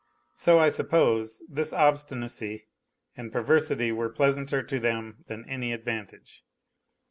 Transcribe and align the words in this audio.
So, 0.33 0.57
I 0.57 0.69
suppose, 0.69 1.43
this 1.47 1.71
obstinacy 1.73 2.65
and 3.15 3.31
perversity 3.31 3.91
were 3.91 4.09
pleasanter 4.09 4.63
to 4.63 4.79
them 4.79 5.23
than 5.27 5.47
any 5.47 5.73
advantage. 5.73 6.43